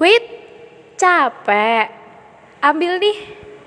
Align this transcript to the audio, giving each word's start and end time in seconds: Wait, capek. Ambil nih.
Wait, 0.00 0.24
capek. 0.96 1.92
Ambil 2.64 2.96
nih. 2.96 3.18